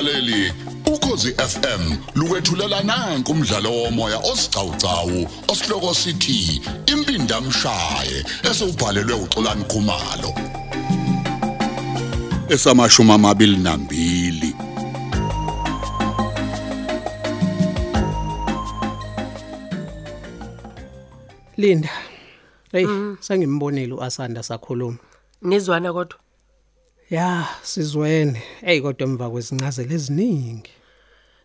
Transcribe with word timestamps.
mlaleli 0.00 0.52
ukhosi 0.86 1.32
FM 1.32 1.96
lukwethulela 2.14 2.82
nanku 2.82 3.32
umdlalo 3.32 3.72
womoya 3.72 4.18
osiqhawqhawo 4.18 5.30
osihloko 5.48 5.94
sithi 5.94 6.62
impinda 6.86 7.40
mshaye 7.40 8.24
esubhalelwe 8.50 9.14
uXolani 9.14 9.64
Khumalo 9.64 10.34
esamashumi 12.48 13.12
amabili 13.12 13.56
nambili 13.56 14.56
Linda. 21.56 21.90
Hey, 22.72 22.86
sengimbonile 23.20 23.94
uAsanda 23.94 24.42
sakhuluma. 24.42 24.98
Nizwana 25.42 25.92
kodwa. 25.92 26.23
Ya, 27.14 27.48
sizwene. 27.62 28.42
Hey 28.60 28.80
kodwa 28.80 29.08
emva 29.08 29.30
kwezincazelo 29.30 29.94
eziningi. 29.94 30.70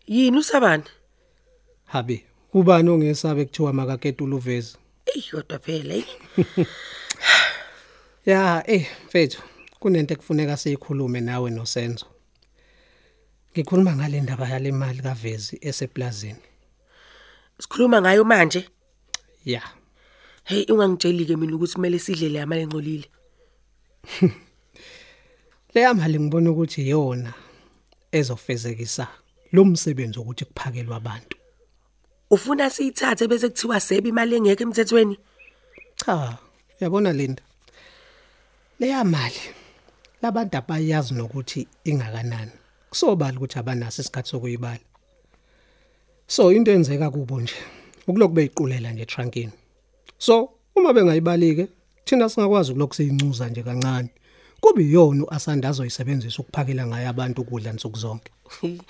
Yini 0.08 0.38
usabani? 0.38 0.84
Habi, 1.86 2.26
ubani 2.54 2.90
ongesabe 2.90 3.46
kuthiwa 3.46 3.74
makaketula 3.74 4.36
uvezi? 4.36 4.78
Ey 5.06 5.22
kodwa 5.32 5.60
phela. 5.60 5.94
ey. 5.96 6.04
Ya, 8.26 8.64
eh 8.68 8.88
mfethu, 9.08 9.42
kunento 9.80 10.14
ekufuneka 10.14 10.58
siyikhulume 10.58 11.22
nawe 11.22 11.50
noSenzo. 11.52 12.06
Ngikhuluma 13.54 13.96
ngale 13.96 14.22
ndaba 14.22 14.50
yale 14.50 14.72
mali 14.72 15.02
kaVezi 15.02 15.58
eseplazini. 15.62 16.42
Sikhuluma 17.60 18.02
ngayo 18.02 18.24
manje. 18.24 18.70
Ya. 19.46 19.62
Hey 20.44 20.66
ungangitsheli 20.70 21.26
ke 21.26 21.36
mina 21.36 21.56
ukuthi 21.56 21.74
kumele 21.74 22.00
sidle 22.00 22.30
le 22.30 22.42
amali 22.42 22.62
engcolile. 22.62 23.06
Leya 25.74 25.94
mali 25.94 26.20
ngibona 26.20 26.52
ukuthi 26.52 26.82
iyona 26.82 27.34
ezofezekisa 28.12 29.08
lo 29.52 29.66
msebenzi 29.66 30.20
ukuthi 30.20 30.46
kuphakelwe 30.46 30.96
abantu. 30.96 31.38
Ufuna 32.30 32.70
siyithathe 32.70 33.28
bese 33.28 33.50
kuthiwa 33.50 33.80
sebe 33.80 34.10
imali 34.10 34.36
engeke 34.36 34.64
emthethweni? 34.64 35.18
Cha, 35.96 36.38
yabona 36.80 37.14
Linda. 37.14 37.44
Leya 38.80 39.04
mali 39.04 39.42
labantu 40.22 40.58
abayazi 40.58 41.14
nokuthi 41.14 41.68
ingakanani. 41.84 42.52
Kusobala 42.90 43.38
ukuthi 43.38 43.60
abanaso 43.60 44.02
isikhathi 44.02 44.30
sokuyibala. 44.30 44.86
So 46.28 46.52
into 46.52 46.72
enzeka 46.72 47.12
kubo 47.12 47.42
nje 47.42 47.54
ukuloku 48.08 48.34
beyiqulela 48.34 48.92
nje 48.92 49.06
trunkini. 49.06 49.54
So 50.18 50.50
uma 50.76 50.94
bengayibalike 50.94 51.68
thina 52.06 52.30
singakwazi 52.30 52.72
ukulokhu 52.72 52.96
siyincuza 52.96 53.50
nje 53.50 53.64
kancane. 53.64 54.10
Kube 54.62 54.84
iyona 54.84 55.24
uAsanda 55.24 55.70
azoyisebenzisa 55.70 56.42
ukuphakela 56.42 56.88
ngayo 56.88 57.10
abantu 57.10 57.42
ukudla 57.42 57.74
nsuku 57.74 57.98
zonke. 57.98 58.32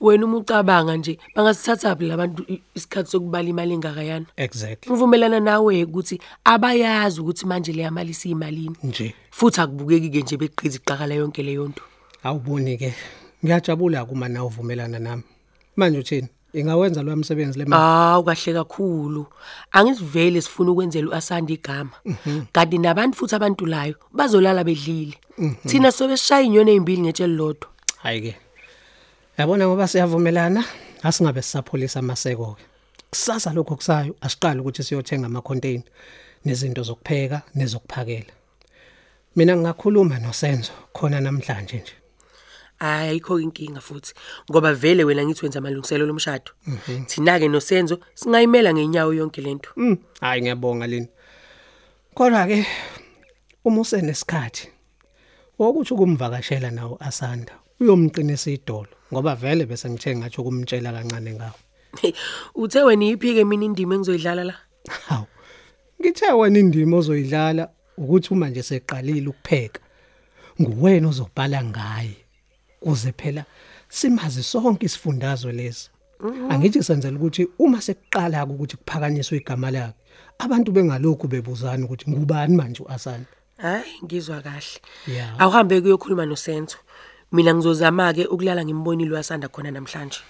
Wena 0.00 0.24
uma 0.26 0.36
ucabanga 0.36 0.96
nje 0.96 1.18
bangasithatha 1.34 1.96
phi 1.96 2.04
labantu 2.06 2.44
i- 2.48 2.62
isikhathi 2.74 3.10
sokubala 3.10 3.48
imali 3.48 3.74
engakayana? 3.74 4.26
Exactly. 4.36 4.90
Ngivumelana 4.92 5.40
nawe 5.40 5.84
ukuthi 5.84 6.20
abayazi 6.44 7.20
ukuthi 7.20 7.46
manje 7.46 7.72
le 7.72 7.86
amali 7.86 8.14
siyimalini. 8.14 8.76
Nje 8.82 9.14
Futhi 9.30 9.60
akubukeki 9.60 10.10
ke 10.10 10.20
nje 10.22 10.36
beqhiza 10.36 10.76
iqakala 10.76 11.14
yonke 11.14 11.42
leyo 11.42 11.68
nto. 11.68 11.82
awuboni 12.22 12.76
ke. 12.78 12.94
Ngiyajabula 13.44 14.04
kuma 14.04 14.28
na 14.28 14.44
uvumelana 14.44 14.98
nami. 14.98 15.22
Manje 15.76 15.98
uthini? 15.98 16.28
Ingawenza 16.52 17.02
lo 17.02 17.16
msebenzi 17.16 17.58
le 17.58 17.64
mali. 17.64 17.82
Hawu 17.82 18.24
kahle 18.24 18.52
kakhulu. 18.52 19.26
Angisivele 19.72 20.40
sifuna 20.40 20.70
ukwenzela 20.70 21.08
uAsanda 21.08 21.52
igama. 21.52 21.90
Kanti 22.52 22.78
nabantu 22.78 23.18
futhi 23.18 23.34
abantu 23.34 23.66
layo 23.66 23.94
bazolala 24.12 24.64
bedlile. 24.64 25.14
Thina 25.66 25.92
sobe 25.92 26.16
sishaya 26.16 26.42
inyoni 26.42 26.70
ezimbili 26.70 27.02
ngetsheli 27.02 27.34
lodwa. 27.34 27.70
Hayi 28.02 28.20
ke. 28.20 28.36
Yabona 29.38 29.66
ngoba 29.66 29.88
siyavumelana, 29.88 30.64
asingabe 31.02 31.42
sisapholisa 31.42 31.98
amaseko 31.98 32.54
ke. 32.54 32.64
Kusasa 33.10 33.52
lokho 33.52 33.76
kusayo 33.76 34.14
asiqala 34.20 34.60
ukuthi 34.60 34.82
siyothenga 34.82 35.26
ama 35.26 35.40
container 35.40 35.84
nezinto 36.44 36.82
zokupheka 36.82 37.42
nezokuphakela. 37.54 38.32
Mina 39.36 39.56
ngingakhuluma 39.56 40.18
noSenzo 40.18 40.72
khona 40.92 41.20
namhlanje 41.20 41.76
nje. 41.76 41.92
Ayikho 42.82 43.40
inkinga 43.40 43.80
futhi 43.80 44.14
ngoba 44.50 44.74
vele 44.74 45.04
wena 45.04 45.24
ngithi 45.24 45.44
wenza 45.44 45.58
amalungiselelo 45.58 46.06
lomshado. 46.06 46.50
Thina 47.06 47.38
ke 47.38 47.48
noSenzo 47.48 48.00
singayimela 48.14 48.74
ngenyawo 48.74 49.14
yonke 49.14 49.40
lento. 49.40 49.70
Mm, 49.76 49.96
hayi 50.20 50.42
ngiyabonga 50.42 50.86
lini. 50.86 51.08
Kodwa 52.14 52.46
ke 52.46 52.66
uma 53.64 53.80
usenesikhathi 53.80 54.68
wokuthi 55.58 55.94
ukumvakashela 55.94 56.70
nawo 56.70 56.96
Asanda 57.00 57.54
uyomqinisa 57.80 58.50
idolo 58.50 58.94
ngoba 59.12 59.34
vele 59.34 59.66
bese 59.66 59.90
ngithe 59.90 60.16
ngathi 60.16 60.40
ukumtshela 60.40 60.92
kancane 60.92 61.32
ngawo. 61.32 61.58
Uthe 62.62 62.82
wena 62.82 63.04
iphike 63.04 63.44
mina 63.44 63.64
indima 63.64 63.94
engizoyidlala 63.94 64.44
la. 64.44 64.54
Hawu. 65.08 65.26
Ngithe 66.00 66.32
wena 66.32 66.58
indima 66.58 66.96
ozoyidlala 66.96 67.68
ukuthi 67.96 68.34
uma 68.34 68.48
nje 68.48 68.62
seqalile 68.62 69.28
ukupheka 69.28 69.80
nguwena 70.60 71.08
ozobhala 71.08 71.64
ngaye 71.64 72.16
kuze 72.84 73.12
phela 73.12 73.44
simazi 73.88 74.42
sonke 74.42 74.86
isifundazwe 74.86 75.52
lesi. 75.52 75.90
Angithi 76.50 76.82
senzela 76.82 77.16
ukuthi 77.16 77.48
uma 77.58 77.78
sekuqala 77.80 78.46
ukuthi 78.46 78.76
kuphakanyiswe 78.76 79.36
igama 79.38 79.70
lakhe 79.70 79.94
abantu 80.38 80.72
bengalokhu 80.72 81.26
bebuzana 81.28 81.84
ukuthi 81.84 82.10
ngubani 82.10 82.56
manje 82.56 82.82
uAsanda. 82.82 83.30
Hayi 83.58 83.94
ngizwa 84.04 84.42
kahle. 84.42 84.78
Awuhambe 85.38 85.80
kuyokhuluma 85.80 86.26
noSenzo. 86.26 86.76
Mina 87.32 87.54
ngizozama 87.54 88.14
ke 88.14 88.26
ukulala 88.26 88.64
ngimbonile 88.64 89.12
uAsanda 89.14 89.48
khona 89.48 89.70
namhlanje. 89.70 90.20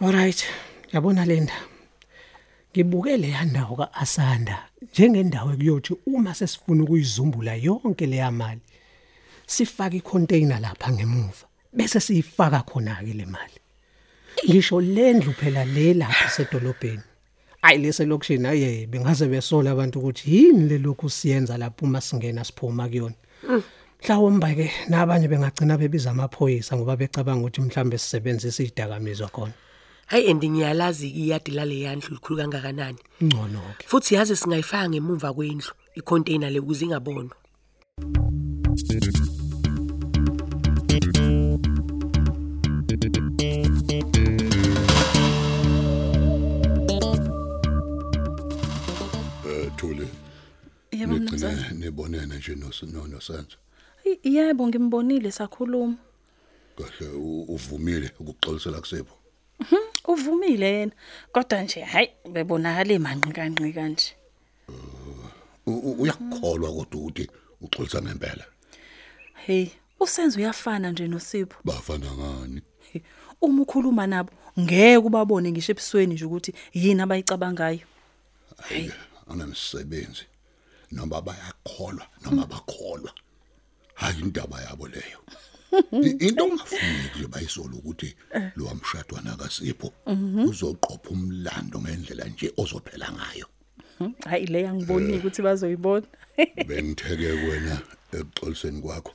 Alright, 0.00 0.44
yabona 0.92 1.24
lenda. 1.24 1.54
Ngibuke 2.72 3.16
le 3.16 3.28
yandawo 3.30 3.76
kaAsanda 3.76 4.58
njengendawo 4.82 5.52
ekuyothi 5.52 5.92
uma 6.06 6.34
sesifuna 6.34 6.84
ukuyizumbula 6.84 7.54
yonke 7.54 8.06
leya 8.06 8.30
mali 8.30 8.60
sifaka 9.46 9.96
icontainer 9.96 10.60
lapha 10.60 10.92
ngemuva 10.92 11.46
bese 11.76 12.00
siyifaka 12.00 12.62
khona 12.62 12.96
ke 13.04 13.12
le 13.12 13.26
mali. 13.26 13.58
Ngisho 14.48 14.80
lendlu 14.80 15.32
phela 15.32 15.64
le 15.64 15.94
lapha 15.94 16.24
esedolobheni. 16.26 17.02
Ayi 17.62 17.78
lese 17.78 18.04
lokushini 18.04 18.46
aye 18.46 18.86
bengaze 18.86 19.26
besola 19.28 19.70
abantu 19.70 19.98
ukuthi 19.98 20.24
yini 20.34 20.68
le 20.68 20.78
lokhu 20.78 21.10
siyenza 21.10 21.58
lapho 21.58 21.84
uma 21.84 22.00
singena 22.00 22.44
siphuma 22.44 22.88
kuyona. 22.88 23.14
Mhlawumbe 24.02 24.54
ke 24.54 24.70
nabanye 24.88 25.28
bengagcina 25.28 25.78
bebiza 25.78 26.10
amaphoyisa 26.10 26.76
ngoba 26.76 26.96
becabanga 26.96 27.46
ukuthi 27.46 27.60
mhlambe 27.60 27.98
sisebenzisa 27.98 28.62
izidakamizwa 28.62 29.28
khona. 29.28 29.52
Hayi 30.06 30.30
and 30.30 30.42
ngiyalazi 30.42 31.08
iyadi 31.10 31.50
lale 31.50 31.80
yandlu 31.80 32.14
likhulu 32.14 32.38
kangakanani. 32.38 32.98
Ngcono 33.22 33.60
ke. 33.78 33.86
Futhi 33.88 34.14
yazi 34.14 34.36
singayifaka 34.36 34.88
ngemuva 34.88 35.32
kwendlu 35.32 35.72
icontainer 35.96 36.50
le 36.50 36.60
ukuze 36.60 36.84
ingabonwa. 36.84 37.34
Nibonene 51.96 52.36
nje 52.36 52.54
noSinono 52.54 53.20
senzo 53.20 53.56
I- 54.04 54.18
Yebo 54.22 54.68
ngimbonile 54.68 55.30
sakhuluma. 55.32 55.96
kahle 56.76 57.08
uvumile 57.48 58.10
ukuxolisela 58.20 58.80
kusipho 58.80 59.14
Uvumile 60.08 60.66
yena. 60.72 60.92
Kodwa 61.32 61.62
nje 61.62 61.80
hayi 61.80 62.08
bebonakala 62.32 62.92
emanqinqanqi 62.94 63.72
kanje. 63.72 64.14
U- 65.66 65.72
u- 65.72 65.96
uyakholwa 66.02 66.70
kodwa 66.72 67.00
ukuthi 67.00 67.28
uxolisa 67.60 68.02
ngempela 68.02 68.44
Hey, 69.46 69.68
usenzo 70.00 70.38
uyafana 70.38 70.90
nje 70.90 71.08
noSipho. 71.08 71.56
bafana 71.64 72.06
ngani 72.12 72.62
Uma 73.40 73.62
ukhuluma 73.62 74.06
nabo 74.06 74.30
ngeke 74.60 74.96
ubabone 74.96 75.50
ngisho 75.52 75.72
ebusweni 75.72 76.14
nje 76.14 76.24
ukuthi 76.24 76.52
yini 76.74 77.00
abayicabangayo. 77.02 77.80
hayi 78.68 78.92
anamsebenzi 79.30 80.24
noma 80.92 81.22
bayakholwa 81.22 82.06
noma 82.24 82.46
bakholwa. 82.46 83.12
Hayi 83.94 84.20
indaba 84.20 84.60
yabo 84.62 84.88
leyo. 84.88 85.20
I- 85.92 86.16
into 86.26 86.44
ongafuni 86.44 87.10
nje 87.16 87.26
bayisola 87.26 87.74
ukuthi 87.76 88.14
lo 88.56 88.70
amshadwa 88.70 89.20
nakasipho 89.22 89.92
uzoqopha 90.48 91.10
umlando 91.10 91.80
ngendlela 91.80 92.24
nje 92.24 92.52
ozophela 92.56 93.12
ngayo. 93.12 93.46
Hmm, 93.98 94.14
Hayi 94.24 94.46
le 94.46 94.68
angiboni 94.68 95.16
ukuthi 95.18 95.42
bazoyibona. 95.42 96.06
bengitheke 96.68 97.26
wena 97.26 97.80
ekuxoliseni 98.12 98.80
kwakho. 98.82 99.12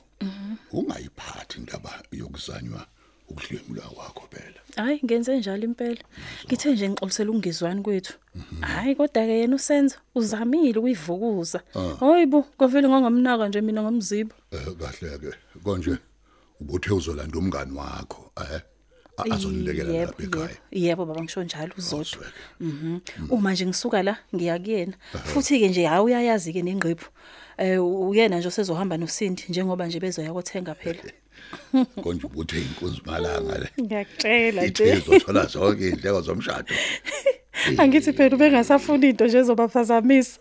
Ungayiphathi 0.72 1.58
indaba 1.58 2.02
yokuzanywa 2.12 2.86
ukudlwemula 3.28 3.82
kwakho 3.82 4.26
phela 4.30 4.58
Hayi 4.76 5.00
ngenze 5.04 5.38
njalo 5.38 5.64
impela. 5.64 6.00
Ngithe 6.46 6.72
nje 6.72 6.88
ngixolisela 6.88 7.30
ungizwani 7.30 7.82
kwethu. 7.82 8.14
Hayi 8.60 8.94
kodwa 8.94 9.26
ke 9.26 9.38
yena 9.40 9.56
usenzo 9.56 9.96
uzamile 10.14 10.78
ukuyivukuza. 10.78 11.60
Hoyibo, 12.00 12.42
kovela 12.56 12.88
ngangamnaka 12.88 13.48
nje 13.48 13.60
mina 13.60 13.82
ngomzibo. 13.82 14.34
eh 14.52 14.66
kahle 14.80 15.18
ke 15.18 15.30
konje 15.64 15.98
ubuthe 16.60 16.90
uzolanda 16.94 17.38
umngani 17.38 17.76
wakho 17.78 18.30
eh 18.40 18.60
a- 19.18 19.30
azonilekela 19.34 19.92
Yebo, 19.92 20.06
lapha 20.12 20.22
ekhaya 20.24 20.48
yebo. 20.48 20.56
Yebo 20.72 21.06
baba 21.06 21.20
ngisho 21.22 21.44
njalo 21.44 21.72
uzodwa. 21.78 21.98
Awusweke. 21.98 22.32
Mhm. 22.60 22.98
Uma 23.30 23.52
nje 23.52 23.66
ngisuka 23.66 24.02
la 24.02 24.16
ngiya 24.34 24.58
kuyena. 24.58 24.94
Futhi 25.24 25.60
ke 25.60 25.68
nje 25.68 25.84
hawu 25.86 26.06
uyayazi 26.06 26.52
ke 26.52 26.62
nengqephu. 26.62 27.10
Eh 27.58 27.76
uyena 27.84 28.38
nje 28.38 28.48
osezohamba 28.48 28.96
noSindi 28.96 29.42
njengoba 29.48 29.86
nje 29.86 30.00
bezoya 30.00 30.32
kothenga 30.32 30.74
phela. 30.74 31.02
konje 32.02 32.26
ukuthi 32.26 32.58
inkunzi 32.58 33.00
malanga 33.06 33.58
le 33.58 33.68
Ngiyakutshela 33.80 34.62
nje. 34.66 34.84
ithizo 34.84 35.18
thola 35.18 35.46
zonke 35.46 35.88
indleko 35.88 36.20
zomshado 36.20 36.74
Angithi 37.78 38.12
phela 38.12 38.36
ubengasafuni 38.36 39.08
into 39.10 39.26
nje 39.26 39.38
ezobaphazamisa. 39.38 40.40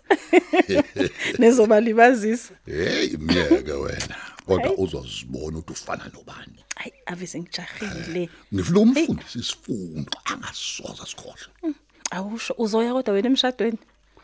Nezobalibazisa. 1.39 2.53
hey 2.65 3.17
miyeke 3.17 3.71
wena 3.71 4.15
kodwa 4.45 4.77
uzozibona 4.77 5.57
ukuthi 5.57 5.71
ufana 5.73 6.03
nobani 6.13 6.59
Hayi 6.75 6.93
ave 7.05 7.27
sengijahile. 7.27 8.29
ngifuna 8.53 8.79
umfundisi 8.79 9.39
isifundo 9.39 10.11
angasoza 10.25 11.05
sikhohle 11.05 11.73
Awusho 12.11 12.55
uzoya 12.57 12.93
kodwa 12.93 13.13
wena 13.13 13.27
emshadweni. 13.27 13.77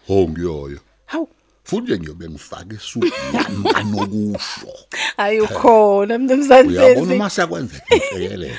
ho 0.07 0.27
ngiyoyo 0.29 0.79
Hawu 1.05 1.29
futhi 1.67 1.99
ngiyobe 1.99 2.29
ngifaka 2.29 2.75
isuku 2.75 3.05
yami 3.33 3.63
kanokusho 3.73 4.71
hayi 5.17 5.41
ukhona 5.41 6.17
mnumzane 6.17 6.69
uyabona 6.69 7.15
uma 7.15 7.29
sekwenzeka 7.29 7.95
inhlekelele? 7.95 8.55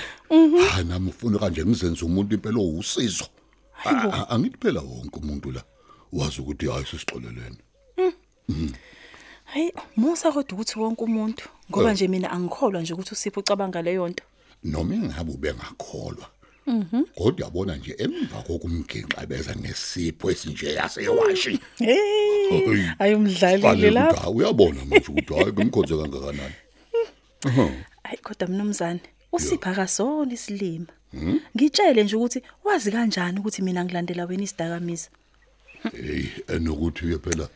Ha 0.70 0.82
nami 0.82 1.08
ufuna 1.10 1.38
kanje 1.38 1.64
ngizenze 1.64 2.04
umuntu 2.04 2.34
impela 2.34 2.58
owusizo. 2.58 3.26
Angithi 4.28 4.58
phela 4.60 4.80
wonke 4.80 5.16
umuntu 5.20 5.52
la 5.52 5.62
wazi 6.12 6.40
ukuthi 6.40 6.66
hayi 6.66 6.84
sisixolelene 6.84 7.58
Hayi 9.44 9.72
musa 9.96 10.32
kodwa 10.32 10.52
ukuthi 10.52 10.78
wonke 10.78 11.04
umuntu 11.04 11.44
ngoba 11.70 11.92
nje 11.92 12.08
mina 12.08 12.30
angikholwa 12.30 12.82
nje 12.82 12.92
ukuthi 12.92 13.12
usipho 13.12 13.40
ucabanga 13.40 13.82
leyo 13.82 14.08
nto. 14.08 14.24
noma 14.64 14.94
ingabe 14.94 15.32
ubengakholwa 15.32 16.26
kodwa 17.14 17.44
yabona 17.46 17.76
nje 17.76 17.94
emva 17.98 18.42
kokumginqa 18.46 19.26
beza 19.26 19.56
ngesipho 19.56 20.30
esinje 20.30 20.74
yasewashi. 20.74 21.60
Hey 21.78 22.84
ayumdlalile 22.98 23.90
lapha. 23.90 24.10
ukuthi, 24.10 24.24
"Hayi, 24.24 24.34
uyabona 24.36 24.84
manje 24.84 25.08
ukuthi 25.08 25.34
hayi 25.34 25.52
ngimkhonze 25.52 25.96
kangakanani. 25.96 26.54
Hayi 28.04 28.18
kodwa 28.22 28.48
mnumzane 28.48 29.00
usipha 29.32 29.74
kasona 29.74 30.32
isilima. 30.32 30.86
Ngitshele 31.56 32.04
nje 32.04 32.16
ukuthi 32.16 32.42
wazi 32.64 32.92
kanjani 32.92 33.38
ukuthi 33.38 33.62
mina 33.62 33.84
ngilandela 33.84 34.24
wena 34.24 34.42
isidakamizwa. 34.42 35.10
hey 35.92 36.24
enokuthi 36.48 37.06
ke 37.06 37.18
phela 37.18 37.48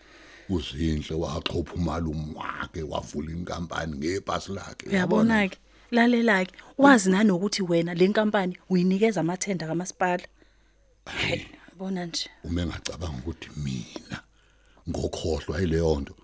uzinhle 0.48 1.16
waxhopha 1.16 1.74
umalume 1.74 2.34
wakhe 2.34 2.82
wavula 2.82 3.30
inkampani 3.32 3.96
ngebhasi 3.96 4.52
lakhe. 4.52 4.86
Uyabona 4.88 5.48
ke 5.48 5.58
lalela 5.92 6.44
ke 6.44 6.52
wazi 6.78 7.10
nanokuthi 7.10 7.62
wena 7.62 7.94
lenkampani 7.94 8.56
uyinikeza 8.70 9.20
amathenda 9.20 9.66
kamasipala. 9.66 10.24
Hayi 11.04 11.46
bona 11.78 12.06
nje. 12.06 12.30
uma 12.44 12.62
engacabanga 12.62 13.18
ukuthi 13.18 13.48
mina 13.56 14.18
ngokhohlwa 14.88 15.62
ileyo 15.62 16.00
nto 16.00 16.14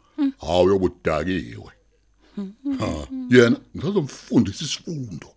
hawu 0.40 0.68
yokudakiwe 0.68 1.72
ha 2.78 3.06
yena 3.30 3.56
ngizomfundisa 3.76 4.64
isifundo 4.64 5.28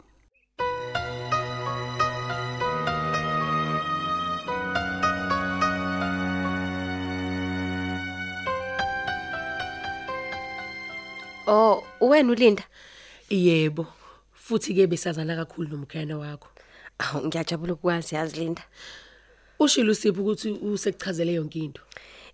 Oh, 11.47 11.83
wena 11.99 12.31
ulinda. 12.31 12.63
Yebo. 13.29 13.87
Futhi 14.41 14.73
ke 14.73 14.87
besazana 14.87 15.35
kakhulu 15.35 15.69
nomkhaya 15.69 16.17
wakho. 16.17 16.49
Awu 16.99 17.27
ngiyajabula 17.27 17.73
ukwazi 17.73 18.15
yazi 18.15 18.39
Linda. 18.39 18.63
Ushilo 19.59 19.91
usipho 19.91 20.21
ukuthi 20.21 20.49
usekuchazele 20.51 21.33
yonke 21.33 21.59
into. 21.59 21.81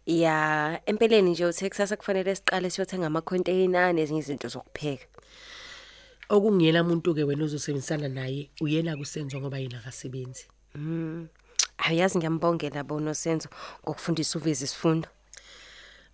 Ya, 0.05 0.81
empeleni 0.85 1.31
nje 1.31 1.45
uthe 1.45 1.69
kusasa 1.69 1.97
kufanele 1.97 2.35
siqale 2.35 2.69
siyothenga 2.69 3.07
ama 3.07 3.21
container 3.21 3.93
nezinye 3.93 4.19
izinto 4.19 4.47
zokupheka. 4.47 5.05
Okungiyena 6.29 6.81
umuntu 6.81 7.13
ke 7.13 7.23
wena 7.23 7.43
ozosebenzisana 7.43 8.07
naye 8.07 8.49
uyena 8.61 8.97
kusenzo 8.97 9.39
ngoba 9.39 9.59
yena 9.59 9.79
akasebenzi. 9.79 10.47
Ayazi 11.77 12.17
ngiyambongela 12.17 12.83
bono 12.83 13.13
senzo 13.13 13.49
ngokufundisa 13.83 14.39
uvezi 14.39 14.63
isifundo. 14.63 15.09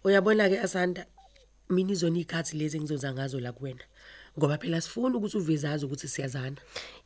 Uyabona 0.04 0.50
ke 0.50 0.60
Asanda 0.60 1.06
mina 1.70 1.92
izona 1.92 2.20
ikhathi 2.20 2.58
lezi 2.58 2.78
engizoza 2.78 3.14
ngazo 3.14 3.40
la 3.40 3.52
kuwena. 3.52 3.86
Ngoba 4.38 4.58
phela 4.58 4.82
sifuna 4.82 5.18
ukuthi 5.18 5.38
uvezazi 5.38 5.86
ukuthi 5.86 6.08
siyazana. 6.08 6.58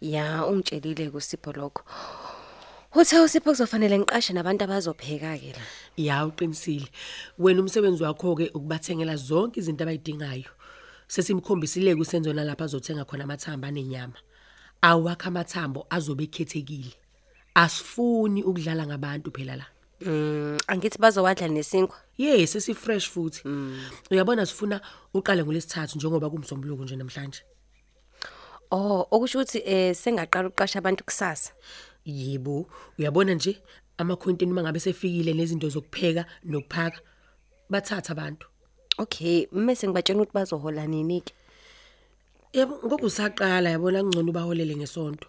Ya, 0.02 0.46
ungitshelile 0.46 1.10
kusipho 1.10 1.52
lokho. 1.52 1.84
Uthe 2.96 3.20
usipho 3.20 3.50
kuzofanele 3.50 4.00
ngiqashe 4.00 4.34
nabantu 4.34 4.64
abazopheka 4.64 5.38
ke 5.38 5.52
la. 5.52 5.64
Ya 5.98 6.26
uqinisile. 6.26 6.88
Wena 7.38 7.62
umsebenzi 7.62 8.04
wakho 8.04 8.36
ke 8.36 8.50
ukubathengela 8.54 9.16
zonke 9.16 9.60
izinto 9.60 9.84
abayidingayo. 9.84 10.52
Sesimkhombisile 11.08 11.96
kusenzo 11.96 12.34
nalapha 12.34 12.64
azothenga 12.64 13.06
khona 13.06 13.24
amathamba 13.24 13.72
nenyama. 13.72 14.18
Awakha 14.82 15.28
amathambo 15.28 15.86
azobe 15.90 16.24
ekhethekile. 16.24 16.96
Asifuni 17.56 18.44
ukudlala 18.44 18.88
ngabantu 18.88 19.32
phela 19.32 19.56
la. 19.56 19.66
Mm, 20.02 20.58
angithi 20.68 21.00
bazowadla 21.00 21.48
nesinkwa. 21.48 21.98
Yes, 22.18 22.52
sesi 22.52 22.74
fresh 22.74 23.10
futhi. 23.10 23.42
Uyabona 24.12 24.46
sifuna 24.46 24.82
uqale 25.14 25.44
ngolesithathu 25.44 25.98
njengoba 25.98 26.30
kumsombuluko 26.30 26.84
nje 26.84 26.96
namhlanje. 26.96 27.42
Oh, 28.72 29.08
okusho 29.12 29.40
ukuthi 29.40 29.62
eh 29.66 29.96
sengaqala 29.96 30.50
uqasha 30.50 30.80
abantu 30.80 31.04
kusasa. 31.04 31.54
Yebo, 32.06 32.68
uyabona 33.00 33.34
nje 33.34 33.58
amakhontinent 33.98 34.56
mangabe 34.56 34.80
sefikile 34.80 35.34
nezinto 35.34 35.70
zokupheka 35.70 36.26
nokuphaka 36.44 37.00
bathatha 37.70 38.12
abantu. 38.12 38.48
Okay, 39.00 39.48
mase 39.52 39.88
ngibatshela 39.88 40.22
ukuthi 40.22 40.34
bazohola 40.34 40.88
nini 40.88 41.22
ke. 41.22 41.34
Yebo, 42.54 42.80
ngokusaqala 42.86 43.70
yabona 43.70 44.04
ngcono 44.04 44.32
baholele 44.32 44.76
ngesonto. 44.76 45.28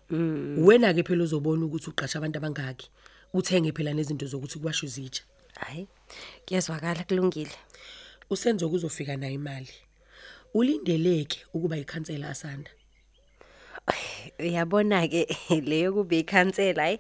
Wena 0.66 0.92
ke 0.94 1.02
phela 1.02 1.24
uzobona 1.24 1.64
ukuthi 1.64 1.90
uqasha 1.90 2.18
abantu 2.18 2.36
abangaki. 2.38 2.90
Uthenge 3.34 3.72
phela 3.72 3.92
nezinto 3.92 4.26
zokuthi 4.26 4.58
kwasho 4.58 4.86
izitsha. 4.86 5.22
Hayi, 5.58 5.88
kuyezwakala 6.46 7.04
kulungile. 7.04 7.50
Usenzo 8.30 8.68
kuzofika 8.68 9.16
nayo 9.16 9.34
imali. 9.34 9.70
Ulindeleke 10.54 11.38
ukuba 11.54 11.76
ikhansela 11.76 12.28
asanda. 12.28 12.70
Uyabona 14.38 15.08
ke 15.08 15.26
leyo 15.60 15.92
kube 15.92 16.18
ikhansela 16.18 16.82
hayi. 16.82 16.98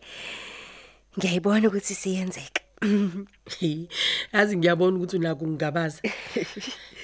Ngiyayibona 1.18 1.68
ukuthi 1.68 1.94
siyenzeka. 1.94 2.62
Yazi 4.32 4.56
ngiyabona 4.56 4.96
ukuthi 4.96 5.16
unako 5.16 5.46
ngingabaza. 5.46 6.02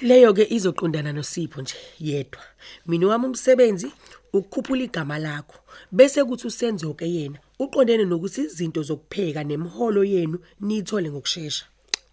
Leyo 0.01 0.33
ke 0.33 0.47
izoqondana 0.49 1.13
noSipho 1.13 1.61
nje 1.61 1.75
yedwa. 1.99 2.41
Mina 2.85 3.07
wami 3.07 3.25
umsebenzi 3.25 3.91
ukukhuphula 4.33 4.83
igama 4.83 5.19
lakho 5.19 5.55
bese 5.91 6.23
kuthi 6.23 6.47
usenzo 6.47 6.93
ke 6.93 7.05
yena 7.05 7.39
uqondene 7.59 8.05
nokuthi 8.05 8.41
izinto 8.41 8.81
zokupheka 8.83 9.43
nemholo 9.43 10.03
yenu 10.03 10.37
niyithole 10.59 11.09
ngokusheshsha. 11.11 11.65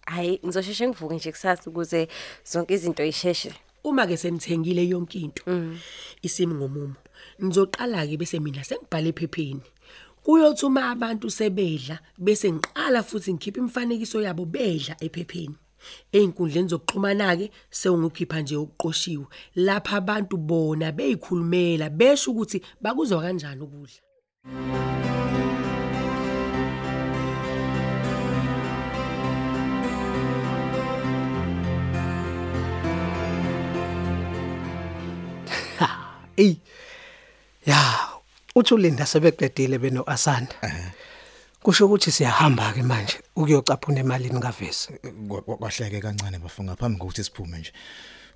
Hayi, 0.05 0.39
ngizosheshe 0.45 0.87
ngivuke 0.87 1.15
nje 1.15 1.31
kusasa 1.31 1.69
ukuze 1.69 2.07
zonke 2.51 2.73
izinto 2.73 3.03
isheshe. 3.05 3.53
Uma 3.83 4.07
ke 4.07 4.17
senithengile 4.17 4.87
yonke 4.87 5.19
into 5.19 5.43
isimi 6.21 6.53
ngomumo 6.55 6.95
nizoqala 7.39 8.07
ke 8.07 8.17
bese 8.17 8.39
mina 8.39 8.63
sengibhale 8.63 9.09
ephepheni 9.09 9.61
kuyothuma 10.23 10.91
abantu 10.91 11.29
sebedla 11.29 11.99
bese 12.17 12.51
ngiqala 12.51 13.03
futhi 13.03 13.33
ngikhipha 13.33 13.59
imifanekiso 13.59 14.21
yabo 14.21 14.45
bedla 14.45 14.95
ephepheni 15.05 15.55
einkundleni 16.15 16.69
zokuxhumana 16.71 17.35
ke 17.39 17.51
sewungikhipha 17.79 18.41
nje 18.41 18.55
ukuqoshiwe 18.55 19.25
lapha 19.55 19.97
abantu 19.97 20.37
bona 20.37 20.91
beyikhulumela 20.91 21.89
besho 21.89 22.31
ukuthi 22.31 22.57
bakuzwa 22.81 23.21
kanjani 23.21 23.61
ukudla 23.65 23.99
Ey. 36.37 36.55
Ya, 37.65 37.79
uthi 38.55 38.73
ulinda 38.73 39.05
sebeqedile 39.05 39.77
beno 39.79 40.03
Asanda. 40.07 40.55
Kusho 41.63 41.85
ukuthi 41.85 42.11
siyahamba 42.11 42.73
ke 42.73 42.83
manje 42.83 43.19
ukuyocaphuna 43.35 43.99
emalini 43.99 44.39
kavesi. 44.39 44.93
Kwa- 45.27 45.41
kwa- 45.41 45.57
kwahleke 45.57 46.01
kancane 46.01 46.39
bafunga 46.39 46.71
ngaphambi 46.71 46.99
kokuthi 46.99 47.23
siphume 47.23 47.57
nje 47.59 47.71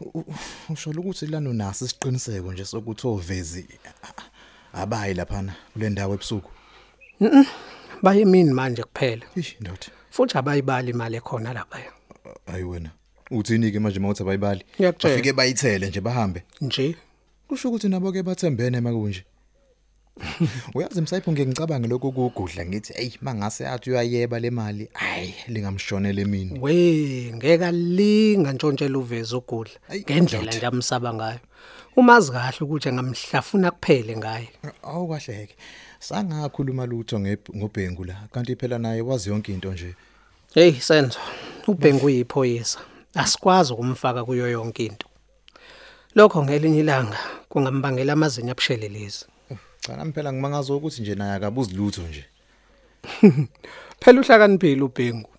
U- 0.02 0.20
u- 0.20 0.34
usho 0.70 0.90
ukuthi 0.90 1.28
lana 1.28 1.50
unaso 1.50 1.86
isiqiniseko 1.86 2.54
nje 2.54 2.66
sokuthi 2.66 3.08
ovezi 3.08 3.66
a- 4.04 4.82
abayi 4.82 5.14
laphana 5.14 5.56
kule 5.74 5.90
ndawo 5.90 6.14
ebusuku 6.14 6.52
Baye 8.04 8.26
mini 8.26 8.54
manje 8.54 8.84
kuphela. 8.84 9.26
ish 9.36 9.56
ndoda 9.60 9.88
Futhi 10.12 10.38
abayibali 10.38 10.92
imali 10.92 11.18
ekhona 11.18 11.54
lapha. 11.54 11.80
hayi 12.46 12.64
wena 12.64 12.90
uthini 13.32 13.72
ke 13.72 13.80
manje 13.80 14.00
mawuthi 14.00 14.24
abayibali 14.24 14.64
Ngiyakutshela. 14.80 15.14
bafike 15.16 15.34
bayithele 15.34 15.88
nje 15.90 16.02
bahambe 16.02 16.44
Nje 16.62 16.96
kusho 17.48 17.70
ukuthi 17.70 17.90
nabo 17.90 18.12
ke 18.12 18.24
bathembene 18.24 18.82
makunje 18.82 19.24
Uyazi 20.76 21.02
msayipho 21.02 21.32
ngiyengicabanga 21.32 21.88
lokho 21.88 22.12
kugudla 22.12 22.66
ngithi 22.66 22.94
hey 22.94 23.12
mangase 23.22 23.68
athi 23.68 23.92
uyayeba 23.92 24.40
le 24.40 24.50
mali 24.50 24.90
hayi 24.94 25.34
lingamshonela 25.48 26.22
emini. 26.22 26.60
we 26.60 27.32
ngeke 27.36 27.72
linga 27.72 28.54
ntshontshela 28.54 28.98
uveze 28.98 29.36
ugudla 29.36 29.78
ngendlela 29.96 30.52
nje 30.52 30.66
amsaba 30.66 31.14
ngayo 31.14 31.40
umazi 31.96 32.32
kahle 32.32 32.58
ukuthi 32.62 32.92
ngamhlafuna 32.94 33.72
kuphele 33.72 34.18
ngaye 34.18 34.50
Awu 34.84 35.08
kahleke. 35.08 35.56
Sangakhuluma 36.00 36.86
lutho 36.86 37.20
ngobhengu 37.56 38.04
la 38.06 38.16
kanti 38.32 38.56
phela 38.56 38.78
naye 38.80 39.02
wazi 39.02 39.30
yonke 39.30 39.54
into 39.54 39.72
nje. 39.74 39.96
hey 40.54 40.74
senzo 40.80 41.20
ubhengu 41.68 42.06
uyiphoyisa 42.06 42.80
asikwazi 43.14 43.74
ukumfaka 43.74 44.26
kuyo 44.26 44.48
yonke 44.48 44.86
into 44.86 45.08
lokho 46.18 46.44
ngelinye 46.44 46.80
ilanga 46.80 47.18
kungambangela 47.50 48.14
amazinyo 48.14 48.52
abushelelezi 48.52 49.26
Cha 49.82 49.96
nami 49.96 50.12
phela 50.14 50.34
ngimangaza 50.34 50.74
ukuthi 50.74 51.02
nje 51.02 51.16
naye 51.16 51.34
akabuzi 51.34 51.76
lutho 51.76 52.02
nje. 52.02 52.26
phela 54.02 54.22
uhlakaniphile 54.22 54.82
ubhengu 54.82 55.30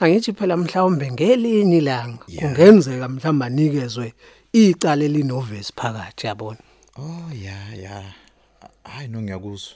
angithi 0.00 0.32
phela 0.32 0.56
mhlawumbe 0.56 1.12
ngelinye 1.12 1.78
ilanga 1.78 2.24
kungenzeka 2.38 3.08
mhlawumbe 3.08 3.44
anikezwe 3.46 4.14
icala 4.52 5.04
elinovesi 5.04 5.72
phakathi 5.76 6.26
yabona 6.26 6.62
Oh 6.98 7.30
ya 7.44 7.74
ya. 7.74 8.14
Hayi 8.84 9.08
no 9.08 9.22
ngiyakuzwa. 9.22 9.74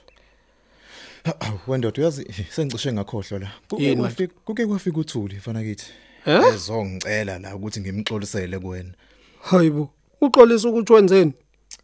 Wendoda 1.67 2.01
uyazi 2.01 2.33
sengicishe 2.49 2.93
ngakhohlwa 2.93 3.39
la. 3.39 3.51
Kuke 3.67 3.95
kwafika 3.95 4.33
kuke 4.45 4.65
kwafika 4.65 4.99
uthuli 4.99 5.35
mfana 5.35 5.63
kithi. 5.63 5.91
Eh? 6.25 6.41
Ezongicela 6.53 7.39
la 7.39 7.55
ukuthi 7.55 7.79
ngimxolisele 7.79 8.59
kuwena. 8.59 8.93
hayibo 9.41 9.89
uxolisa 10.21 10.69
ukuthi 10.69 10.93
wenzeni 10.93 11.33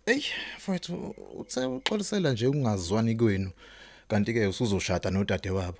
Ey, 0.05 0.23
mfowethu 0.57 1.15
uthe 1.39 1.65
uxolisela 1.65 2.31
nje 2.31 2.47
ungazwani 2.47 3.15
kwenu. 3.15 3.51
Kanti 4.07 4.33
ke 4.33 4.47
usuzoshada 4.47 5.09
nodade 5.11 5.49
wabo. 5.49 5.77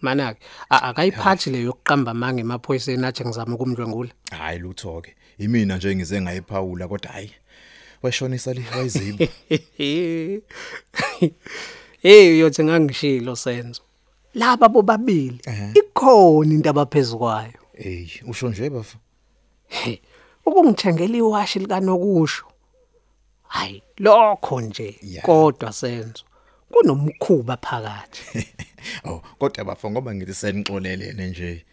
Manake 0.00 0.40
akayiphathi 0.70 1.50
leyo 1.50 1.64
yokuqamba 1.64 2.14
manga 2.14 2.40
emaphoyiseni 2.40 3.06
athi 3.06 3.24
ngizama 3.24 3.54
ukumdlwengula. 3.54 4.10
Hayi 4.30 4.58
lutho 4.58 5.00
ke. 5.00 5.14
Imina 5.38 5.76
nje 5.76 5.96
ngize 5.96 6.20
ngayiphawula 6.20 6.88
kodwa 6.88 7.12
hayi. 7.12 7.32
Washonisa 8.02 8.52
li 8.52 8.64
wayiziba. 8.76 9.26
Hey 12.02 12.32
uyothi 12.32 12.64
ngangishilo 12.64 13.36
senzo. 13.36 13.82
Laba 14.34 14.68
bobabili 14.68 15.40
ikhona 15.74 16.54
into 16.54 16.70
abaphezukwayo. 16.70 17.58
Ey, 17.74 18.08
usho 18.26 18.48
nje 18.48 18.70
bafa. 18.70 18.98
He, 20.44 20.50
Ukungithengela 20.50 21.16
iwashi 21.16 21.58
likanokusho. 21.58 22.44
Hayi 23.48 23.82
lokho 23.98 24.60
nje 24.60 25.00
kodwa 25.22 25.72
senzo. 25.72 26.24
Kunomkhuba 26.72 27.56
phakathi. 27.56 28.46
Oh, 29.04 29.22
kodwa 29.38 29.64
bafa 29.64 29.90
ngoba 29.90 30.14
ngithi 30.14 30.34
senixolelene 30.34 31.26
nje. 31.26 31.64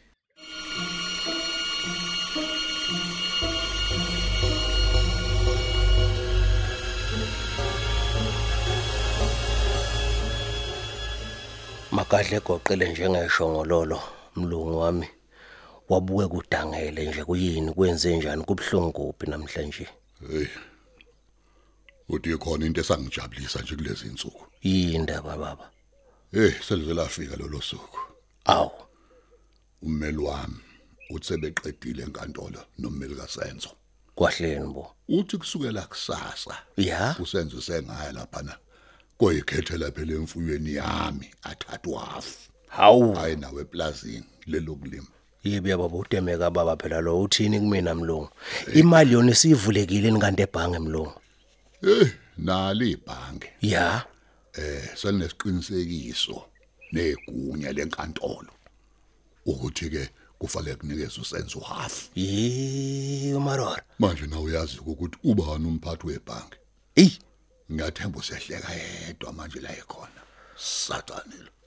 Magadle 11.91 12.37
egoqile 12.37 12.89
njengeshongololo 12.89 13.99
mlungu 14.35 14.79
wami. 14.79 15.07
Wabuke 15.89 16.27
kudangele 16.27 17.05
nje 17.09 17.23
kuyini 17.23 17.73
kwenze 17.73 18.17
njani 18.17 18.43
kubhlungu 18.43 18.91
kuphi 18.91 19.29
namhlanje. 19.29 19.87
hey 20.31 20.47
uthi 22.09 22.37
khona 22.37 22.65
into 22.65 22.81
esangijabulisa 22.81 23.61
nje 23.61 23.75
kulezi 23.75 24.07
insuku 24.07 24.45
Yindaba 24.61 25.37
baba. 25.37 25.71
hey 26.31 26.51
selize 26.67 26.93
lafika 26.93 27.35
lolo 27.35 27.61
suku 27.61 27.99
Aw. 28.45 28.69
ummeli 29.81 30.17
wami 30.17 30.59
uthi 31.09 31.27
sebeqedile 31.27 32.03
enkantolo 32.03 32.59
nommeli 32.77 33.15
kaSenzo 33.15 33.69
Kwahleni 34.15 34.73
bo. 34.73 34.95
uthi 35.09 35.37
kusukela 35.37 35.81
kusasa 35.81 36.57
Ya. 36.77 37.15
usenzo 37.19 37.61
sengaya 37.61 38.11
lapha 38.11 38.41
na 38.41 38.57
koyikhethela 39.17 39.91
phela 39.91 40.13
emfuyweni 40.13 40.73
yami 40.75 41.31
athathwa 41.43 42.15
afu 42.15 42.51
Hawu. 42.67 43.13
hayi 43.13 43.35
nawe 43.35 43.61
eplazini 43.61 44.25
lelokulima 44.45 45.07
Yibi 45.45 45.69
yababa 45.69 45.97
utemeka 45.97 46.49
baba 46.51 46.75
phela 46.75 47.01
lo 47.01 47.21
uthini 47.21 47.59
kumina 47.59 47.95
mlungu. 47.95 48.29
Imali 48.73 49.13
yona 49.13 49.31
isivulekile 49.31 50.11
nikanti 50.11 50.41
ebhange 50.41 50.79
mlungu. 50.79 51.13
eh 51.83 52.11
nali 52.37 52.91
ibhange 52.91 53.49
Ya. 53.61 54.05
eh 54.53 54.89
selinesiqinisekiso 54.95 56.45
negunya 56.91 57.71
lenkantolo 57.73 58.49
ukuthi 59.45 59.89
ke 59.89 60.09
kufanele 60.39 60.75
kunikeze 60.75 61.21
usenzo 61.21 61.59
half 61.59 62.09
Yi 62.15 63.33
umarora. 63.35 63.83
manje 63.99 64.25
na 64.27 64.39
uyazi 64.39 64.79
ukuthi 64.79 65.17
ubani 65.23 65.67
umphathi 65.67 66.07
webhange 66.07 66.57
Ey. 66.95 67.11
ngiyathemba 67.71 68.19
usehleka 68.19 68.73
yedwa 68.73 69.33
manje 69.33 69.59
la 69.59 69.69
ekhona 69.77 70.21
satanile 70.57 71.49
U- 71.49 71.49
u- 71.49 71.64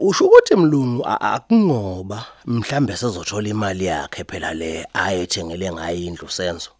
usho 0.00 0.24
ukuthi 0.26 0.56
mlungu 0.56 1.06
akungoba 1.06 2.26
mhlambe 2.46 2.96
sezothola 2.96 3.48
imali 3.48 3.84
yakhe 3.84 4.24
phela 4.24 4.54
le 4.54 4.86
ayethengele 4.94 5.72
ngayo 5.72 5.98
indlu 5.98 6.28
senzo? 6.28 6.70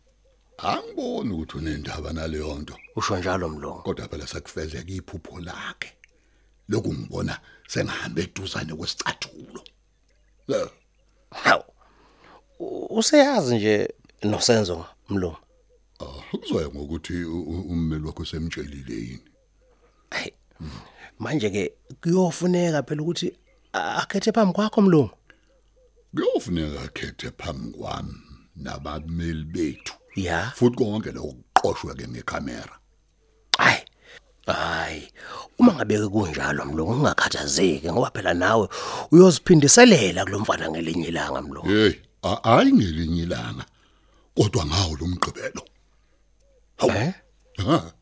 Angiboni 0.59 1.33
ukuthi 1.33 1.57
unendaba 1.59 2.13
naleyo 2.13 2.55
nto. 2.59 2.77
Usho 2.97 3.17
njalo 3.17 3.49
mlungu. 3.49 3.83
Kodwa 3.83 4.09
phela 4.09 4.27
sekufezeka 4.27 4.93
iphupho 4.93 5.41
lakhe. 5.41 5.93
Lokhu 6.69 6.93
ngibona 6.95 7.41
sengahambe 7.69 8.23
eduzane 8.23 8.75
kwesicathulo. 8.75 9.63
U- 12.61 12.87
useyazi 12.99 13.57
nje 13.57 13.95
nosenzo 14.23 14.85
mlungu? 15.09 15.37
Ah, 16.01 16.37
kuzoya 16.39 16.69
ngokuthi 16.69 17.25
ummeli 17.25 18.07
wakho 18.07 18.25
semtshelile 18.25 18.95
yini? 18.95 19.21
Hayi 20.11 20.33
manje 21.21 21.49
ke 21.55 21.63
kuyofuneka 22.03 22.83
phela 22.83 23.03
ukuthi 23.03 23.29
a- 23.73 23.95
akhethe 24.03 24.33
phambi 24.33 24.53
kwakho 24.57 24.81
mlungu? 24.83 25.11
Kuyofuneka 26.15 26.81
akhethe 26.83 27.29
phambi 27.39 27.79
kwami 27.79 28.15
nabameli 28.57 29.45
bethu. 29.45 29.95
Ya. 30.17 30.53
Futhi 30.57 30.77
konke 30.77 31.13
lokho 31.13 31.35
kuqoshwe 31.55 31.95
ke 31.95 32.09
ngekhamera. 32.09 32.75
Hayi 33.59 33.83
hayi. 34.47 35.03
Uma 35.59 35.73
ngabe 35.73 36.09
kunjalo 36.09 36.65
mlungu 36.65 36.93
ungakhathazeki 36.93 37.93
ngoba 37.93 38.11
phela 38.11 38.35
nawe 38.35 38.69
uyoziphindiselela 39.13 40.25
kulomfana 40.25 40.71
ngelinye 40.71 41.09
ilanga 41.09 41.43
mlungu. 41.43 41.69
Hey 41.69 41.93
a- 42.23 42.41
hayi 42.43 42.73
ngelinye 42.73 43.23
ilanga 43.23 43.65
kodwa 44.35 44.67
ngawo 44.67 44.97
lo 44.97 45.07
mgqibelo. 45.07 45.63
Eh? 46.89 47.13
Ha. 47.67 47.93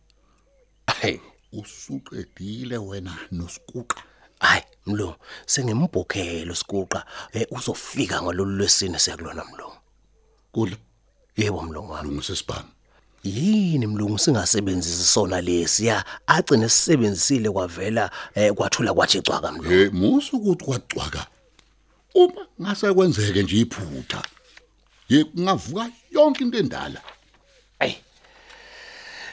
Hayi. 0.87 1.21
Usuqedile 1.53 2.79
wena 2.79 3.17
nosikuqa 3.33 4.03
hayi 4.41 4.63
mlungu 4.87 5.15
sengimbhokhela 5.47 6.53
usikuqa 6.53 7.05
eh, 7.33 7.47
uzofika 7.51 8.23
ngalolu 8.23 8.57
lwesine 8.57 8.99
siyakulona 8.99 9.45
mlungu 9.45 9.77
kudla 10.53 10.77
yebo 11.37 11.63
mlungu 11.63 11.93
wami. 11.93 12.09
Lungu 12.09 12.23
sesibhamu 12.23 12.69
yini 13.25 13.87
mlungu 13.87 14.19
singasebenzisi 14.19 15.05
sona 15.05 15.41
lesi? 15.41 15.87
Ya 15.87 16.05
agcine 16.27 16.69
sisebenzisile 16.69 17.51
kwavela 17.51 18.11
eh, 18.35 18.53
kwathula 18.53 18.95
kwathi 18.95 19.23
cwaka 19.23 19.53
mlungu 19.53 19.69
hey 19.71 19.89
musu 19.89 20.37
ukuthi 20.37 20.65
kwacwaka 20.65 21.27
uma 22.15 22.47
ngase 22.63 22.93
kwenzeke 22.93 23.43
nje 23.43 23.57
iphutha 23.61 24.23
ye 25.09 25.25
kungavuka 25.25 25.91
yonke 26.11 26.45
into 26.45 26.59
endala. 26.59 27.01
Ey. 27.81 27.95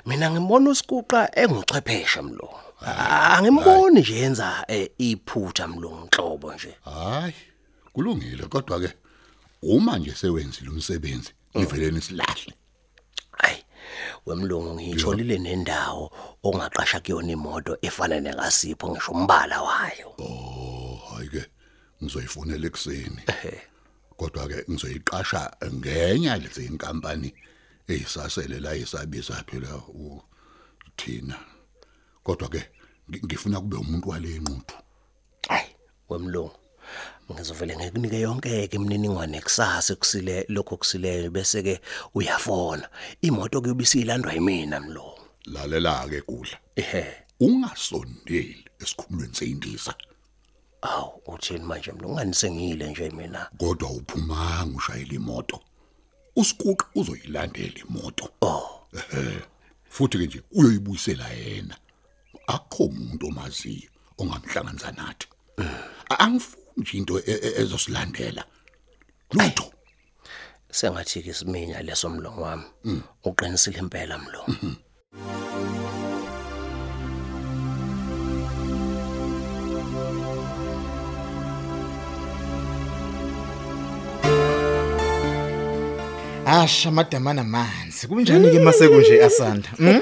Mina 0.06 0.32
ngibona 0.32 0.70
usikuqa 0.70 1.36
enguchwepheshe 1.42 2.22
mlungu. 2.22 2.60
Angimboni 2.82 4.00
nje 4.00 4.16
yenza 4.16 4.66
eh, 4.68 4.90
iphutha 4.98 5.68
mlungu 5.68 6.06
inhlobo 6.06 6.54
nje. 6.54 6.78
hayi 6.86 7.34
kulungile 7.94 8.44
kodwa 8.44 8.80
ke 8.80 8.94
uma 9.62 9.98
nje 9.98 10.12
sewenzile 10.16 10.70
umsebenzi 10.70 11.32
iveleni 11.54 12.02
silahle 12.02 12.54
Ay. 13.38 13.56
Wemlungu 14.26 14.74
ngiyitholile 14.74 15.38
nendawo 15.38 16.12
ongaqasha 16.44 17.00
kuyona 17.00 17.32
imoto 17.32 17.78
efana 17.82 18.20
nengasipho 18.20 18.90
ngisho 18.90 19.12
umbala 19.12 19.62
wayo. 19.62 20.14
oh 20.20 21.00
hayi 21.16 21.30
ke 21.30 21.46
ngizoyifonela 22.04 22.68
ekseni 22.68 23.22
kodwa 24.18 24.48
ke 24.48 24.66
ngizoyiqasha 24.72 25.52
ngenya 25.74 26.38
lezi 26.38 26.66
inkampani 26.66 27.34
eyisasele 27.88 28.60
la 28.60 28.76
isabiza 28.76 29.44
phela 29.48 29.76
u 29.88 30.22
thina 30.98 31.36
kodwa 32.24 32.50
ke 32.50 32.62
ngi- 33.10 33.26
ngifuna 33.26 33.60
kube 33.62 33.78
umuntu 33.78 34.10
wale 34.10 34.40
nquthu 34.40 34.76
Ay, 35.50 35.66
wemlungu. 36.10 36.52
Ngizovele 37.32 37.76
ngikunike 37.78 38.20
yonke 38.20 38.68
ke 38.68 38.76
imininingwane 38.78 39.42
kusasa 39.42 39.94
ekusile 39.94 40.46
lokho 40.50 40.78
kusileyo 40.78 41.32
bese 41.32 41.64
ke 41.64 41.82
uyafona. 42.14 42.90
Imoto 43.22 43.62
ke 43.62 43.70
ubisilandwa 43.70 44.34
yimina 44.34 44.80
mlungu. 44.80 45.20
lalela 45.46 46.08
ke 46.10 46.22
kudla 46.22 46.58
Ehe. 46.76 47.06
ungasondeli 47.40 48.66
esikhumulweni 48.82 49.36
seyindiza 49.36 49.94
awu 50.82 51.22
uthini 51.28 51.60
manje 51.66 51.92
mlo 51.92 52.08
unganisengile 52.10 52.90
nje 52.90 53.10
mina 53.10 53.50
kodwa 53.58 53.90
uphumanga 53.90 54.78
ushayela 54.78 55.14
imoto 55.14 55.62
usikuqa 56.36 56.86
uzoyilandela 56.96 57.80
imoto. 57.90 58.30
Oh. 58.42 58.88
Futhi 59.90 60.18
ke 60.18 60.26
nje 60.26 60.42
uyoyibuyisela 60.52 61.30
yena. 61.30 61.78
Akho 62.48 62.84
umuntu 62.84 63.28
omaziyo 63.28 63.90
ongamhlanganisa 64.18 64.92
nathi. 64.92 65.28
A- 66.10 66.20
angifuni 66.20 66.90
into 66.94 67.20
e- 67.20 67.24
e- 67.48 67.62
ezosilandela. 67.62 68.44
Lutho. 69.32 69.72
Sengathi 70.72 71.24
ke 71.24 71.30
isiminya 71.30 71.82
leso 71.82 72.10
mlongo 72.10 72.42
wami. 72.42 72.66
Uqinisile 73.24 73.80
impela 73.80 74.18
mlo 74.18 74.46
Asha 86.46 86.92
madamana 86.92 87.44
manzi. 87.44 88.08
Kunjani 88.08 88.52
ke 88.52 88.60
mase 88.60 88.88
kunje 88.88 89.24
asanda? 89.24 89.70
Mm? 89.80 90.02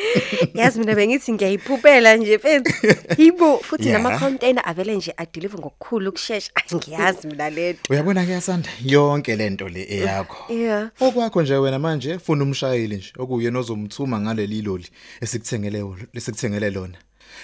yazi 0.54 0.78
mina 0.78 0.94
bengithi 0.94 1.32
ngiyayiphuphela 1.32 2.16
nje 2.16 2.36
mfethu 2.36 2.72
yibo 3.22 3.58
futhi 3.58 3.88
Yeah. 3.88 4.02
nama 4.02 4.18
container 4.18 4.62
avele 4.66 4.96
nje 4.96 5.14
adeliver 5.16 5.60
ngokukhulu 5.60 6.08
ukusheshsha 6.10 6.50
ngiyazi 6.74 7.26
mina 7.28 7.50
lento 7.50 7.80
Uyabona 7.90 8.26
ke 8.26 8.34
asanda 8.36 8.68
yonke 8.84 9.36
lento 9.36 9.68
le 9.68 9.82
eyakho. 9.90 10.52
yeah 10.54 10.88
Okwakho 11.00 11.42
nje 11.42 11.54
wena 11.56 11.78
manje 11.78 12.18
funa 12.18 12.44
umshayeli 12.44 12.96
nje 12.96 13.12
okuyena 13.18 13.58
ozomthuma 13.58 14.20
ngaleli 14.20 14.62
loli 14.62 14.86
esikuthengele 15.20 15.84
lesikuthengele 16.14 16.70
lona. 16.70 16.98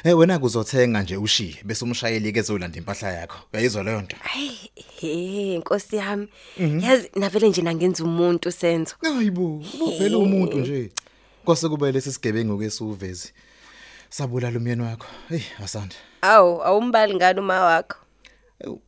Eh 0.05 0.19
wena 0.19 0.39
kuzothenga 0.39 1.03
nje 1.03 1.17
ushiye 1.17 1.57
bese 1.65 1.85
umshayeli 1.85 2.33
ke 2.33 2.39
ezolanda 2.39 2.79
impahla 2.79 3.13
yakho. 3.13 3.39
Uyayizwa 3.53 3.83
leyo 3.83 4.01
nto? 4.01 4.17
hayi 4.21 4.71
he 5.01 5.55
inkosi 5.55 5.97
yami 5.97 6.29
yazi 6.81 7.11
navele 7.17 7.49
nje 7.49 7.63
nangenza 7.63 8.05
umuntu 8.05 8.53
senzo 8.53 8.95
Hayibo, 9.03 9.63
ubuvela 9.75 10.19
umuntu 10.19 10.59
nje. 10.59 10.91
Kwase 11.45 11.69
kube 11.69 11.93
lesi 11.93 12.13
sigebengu 12.13 12.59
ke 12.59 12.71
suvezi. 12.71 13.33
Sabulala 14.11 14.59
umyeni 14.59 14.83
wakho. 14.83 15.07
Hey 15.29 15.43
asanda. 15.65 15.97
awu 16.23 16.63
awumbali 16.63 17.15
ngani 17.15 17.41
uma 17.41 17.61
wakho 17.61 17.97
Ewu, 18.61 18.81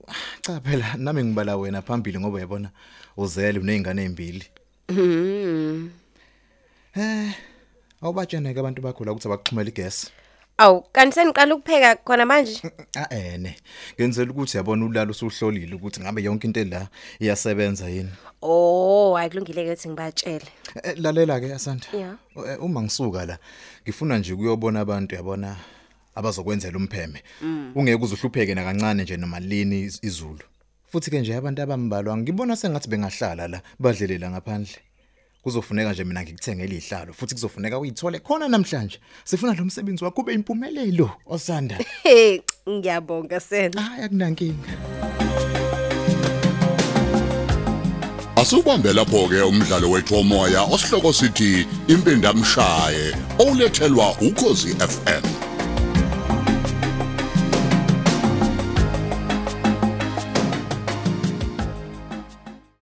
Cha 0.42 0.60
phela 0.60 0.94
nami 0.96 1.24
ngibala 1.24 1.56
wena 1.56 1.82
phambili 1.82 2.18
ngoba 2.18 2.36
uyabona 2.36 2.70
uzele 3.16 3.58
unezingane 3.58 4.02
ezimbili. 4.02 4.44
Mhm. 4.88 5.90
Eh 6.96 7.34
awubatshene 8.02 8.54
ke 8.54 8.60
abantu 8.60 8.82
bakho 8.82 9.04
la 9.04 9.12
ukuthi 9.12 9.28
abakuxhumela 9.28 9.68
igesi. 9.68 10.10
Awu 10.58 10.82
kanti 10.92 11.14
seniqala 11.14 11.54
ukupheka 11.54 11.96
khona 12.04 12.26
manje 12.26 12.62
Ah 12.96 13.06
ene 13.14 13.56
ngenzela 14.00 14.30
ukuthi 14.30 14.56
yabona 14.56 14.84
ulalo 14.86 15.10
usuhlolile 15.10 15.74
ukuthi 15.74 16.00
ngabe 16.00 16.22
yonke 16.22 16.46
into 16.46 16.64
la 16.64 16.88
iyasebenza 17.20 17.88
yini. 17.88 18.10
oh 18.42 19.14
hayi 19.16 19.30
kulungile 19.30 19.64
ke 19.64 19.70
ukuthi 19.72 19.88
ngibatshele 19.88 20.48
Eh, 20.84 20.94
Lalela 20.98 21.40
ke 21.40 21.54
asanda. 21.54 21.86
Yeah. 21.92 22.14
Eh, 22.36 22.62
Uma 22.62 22.82
ngisuka 22.82 23.26
la 23.26 23.38
ngifuna 23.84 24.18
nje 24.18 24.32
ukuyobona 24.32 24.80
abantu 24.80 25.14
yabona 25.14 25.56
abazokwenzela 26.14 26.76
umpheme. 26.76 27.22
Ungeke 27.74 28.04
uzuhlupheke 28.04 28.54
na 28.54 28.64
kancane 28.64 29.02
nje 29.02 29.16
noma 29.16 29.40
lini 29.40 29.86
iz- 29.86 29.98
izulu. 30.02 30.42
Futhi 30.92 31.10
ke 31.10 31.20
nje 31.20 31.34
abantu 31.36 31.62
abambalwa 31.62 32.16
ngibona 32.16 32.56
sengathi 32.56 32.88
bengahlala 32.88 33.48
la 33.48 33.62
badlelela 33.78 34.30
ngaphandle. 34.30 34.76
Kuzofuneka 35.42 35.92
nje 35.92 36.04
mina 36.04 36.22
ngikuthengele 36.22 36.76
ihlalo 36.76 37.12
futhi 37.12 37.34
kuzofuneka 37.34 37.78
uyithole 37.78 38.18
khona 38.18 38.48
namhlanje. 38.48 39.00
Sifuna 39.24 39.54
lo 39.54 39.64
msebenzi 39.64 40.04
wakho 40.04 40.20
ube 40.20 40.34
impumelelo 40.34 41.10
osanda. 41.26 41.78
he 42.02 42.42
ngiyabonga 42.68 43.40
senzo 43.40 43.80
Hayi 43.80 44.02
akunankinga. 44.02 44.68
Asubambe 48.36 48.92
lapho 48.92 49.28
ke 49.28 49.42
umdlalo 49.42 49.90
wethu 49.90 50.14
womoya 50.14 50.62
osihloko 50.62 51.12
sithi 51.12 51.66
impindamshaye 51.88 53.14
olethelwa 53.38 54.16
ukozi 54.20 54.74
FM 54.74 55.47